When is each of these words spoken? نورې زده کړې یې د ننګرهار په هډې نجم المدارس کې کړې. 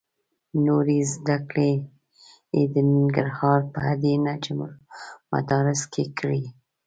نورې 0.65 0.99
زده 1.13 1.37
کړې 1.49 1.71
یې 2.55 2.63
د 2.73 2.75
ننګرهار 2.91 3.59
په 3.73 3.79
هډې 3.87 4.13
نجم 4.27 4.59
المدارس 5.27 5.81
کې 5.93 6.03
کړې. 6.19 6.41